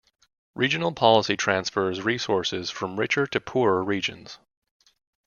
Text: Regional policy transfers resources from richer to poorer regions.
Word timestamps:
Regional 0.55 0.91
policy 0.93 1.37
transfers 1.37 2.01
resources 2.01 2.71
from 2.71 2.99
richer 2.99 3.27
to 3.27 3.39
poorer 3.39 3.83
regions. 3.83 4.39